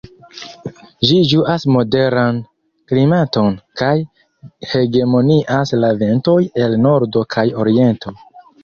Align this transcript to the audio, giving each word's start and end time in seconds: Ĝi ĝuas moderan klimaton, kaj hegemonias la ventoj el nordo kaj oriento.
Ĝi 1.09 1.17
ĝuas 1.31 1.65
moderan 1.75 2.39
klimaton, 2.93 3.53
kaj 3.83 3.93
hegemonias 4.73 5.77
la 5.85 5.95
ventoj 6.03 6.41
el 6.65 6.79
nordo 6.89 7.29
kaj 7.37 7.47
oriento. 7.65 8.21